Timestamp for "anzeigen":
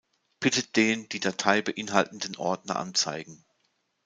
2.77-3.45